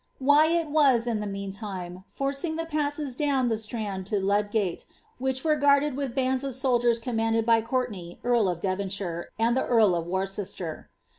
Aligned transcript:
Wyatt 0.19 0.67
was, 0.71 1.05
in 1.05 1.19
the 1.19 1.27
meantime, 1.27 2.05
forcing 2.09 2.55
the 2.55 2.65
passes 2.65 3.15
down 3.15 3.49
the 3.49 3.57
Strand 3.59 4.07
to 4.07 4.15
LuJgate, 4.15 4.87
which 5.19 5.43
were 5.43 5.55
guarded 5.55 5.95
with 5.95 6.15
bands 6.15 6.43
of 6.43 6.55
soldiers 6.55 6.97
commanded 6.97 7.45
by 7.45 7.61
Courtenay 7.61 8.17
earl 8.23 8.49
of 8.49 8.59
Devonshire 8.59 9.29
and 9.37 9.55
the 9.55 9.63
earl 9.67 9.93
of 9.93 10.07
Worcester. 10.07 10.89